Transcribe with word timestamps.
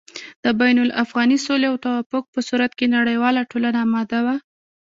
د 0.43 0.45
بين 0.59 0.77
الافغاني 0.85 1.37
سولې 1.45 1.67
او 1.71 1.75
توافق 1.85 2.23
په 2.33 2.39
صورت 2.47 2.71
کې 2.79 2.93
نړېواله 2.95 3.41
ټولنه 3.51 3.77
اماده 3.85 4.19
وه 4.25 4.35